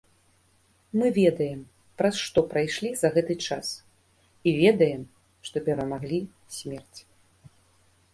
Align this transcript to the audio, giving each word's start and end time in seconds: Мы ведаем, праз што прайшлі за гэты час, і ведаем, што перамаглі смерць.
Мы 0.99 1.07
ведаем, 1.17 1.57
праз 2.01 2.15
што 2.27 2.43
прайшлі 2.53 2.89
за 3.01 3.11
гэты 3.17 3.35
час, 3.47 3.67
і 4.47 4.55
ведаем, 4.61 5.03
што 5.49 5.57
перамаглі 5.69 6.19
смерць. 6.57 6.99